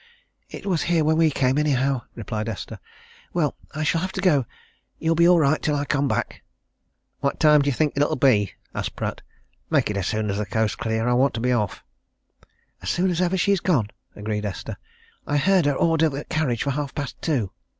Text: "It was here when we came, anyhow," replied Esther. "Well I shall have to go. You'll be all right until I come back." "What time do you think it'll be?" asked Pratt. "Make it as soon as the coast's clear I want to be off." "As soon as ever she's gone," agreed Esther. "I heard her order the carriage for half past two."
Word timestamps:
"It 0.49 0.65
was 0.65 0.81
here 0.81 1.03
when 1.03 1.17
we 1.17 1.29
came, 1.29 1.59
anyhow," 1.59 2.01
replied 2.15 2.49
Esther. 2.49 2.79
"Well 3.33 3.55
I 3.75 3.83
shall 3.83 4.01
have 4.01 4.11
to 4.13 4.19
go. 4.19 4.47
You'll 4.97 5.13
be 5.13 5.27
all 5.27 5.37
right 5.39 5.57
until 5.57 5.75
I 5.75 5.85
come 5.85 6.07
back." 6.07 6.41
"What 7.19 7.39
time 7.39 7.61
do 7.61 7.67
you 7.69 7.73
think 7.73 7.93
it'll 7.95 8.15
be?" 8.15 8.53
asked 8.73 8.95
Pratt. 8.95 9.21
"Make 9.69 9.91
it 9.91 9.97
as 9.97 10.07
soon 10.07 10.31
as 10.31 10.39
the 10.39 10.45
coast's 10.47 10.75
clear 10.75 11.07
I 11.07 11.13
want 11.13 11.35
to 11.35 11.39
be 11.39 11.51
off." 11.51 11.83
"As 12.81 12.89
soon 12.89 13.11
as 13.11 13.21
ever 13.21 13.37
she's 13.37 13.59
gone," 13.59 13.91
agreed 14.15 14.43
Esther. 14.43 14.75
"I 15.27 15.37
heard 15.37 15.67
her 15.67 15.75
order 15.75 16.09
the 16.09 16.25
carriage 16.25 16.63
for 16.63 16.71
half 16.71 16.95
past 16.95 17.21
two." 17.21 17.51